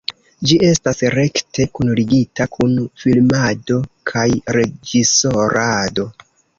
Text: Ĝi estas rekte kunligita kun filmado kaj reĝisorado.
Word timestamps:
Ĝi 0.51 0.55
estas 0.67 1.01
rekte 1.15 1.67
kunligita 1.81 2.49
kun 2.57 2.75
filmado 3.05 3.81
kaj 4.15 4.27
reĝisorado. 4.61 6.13